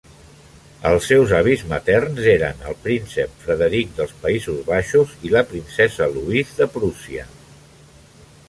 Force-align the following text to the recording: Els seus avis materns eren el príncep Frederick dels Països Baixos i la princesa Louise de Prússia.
Els 0.91 1.03
seus 1.09 1.33
avis 1.39 1.65
materns 1.73 2.29
eren 2.31 2.63
el 2.71 2.77
príncep 2.87 3.37
Frederick 3.43 3.93
dels 3.99 4.15
Països 4.25 4.65
Baixos 4.73 5.15
i 5.29 5.35
la 5.37 5.45
princesa 5.53 6.09
Louise 6.17 6.61
de 6.63 6.73
Prússia. 6.79 7.29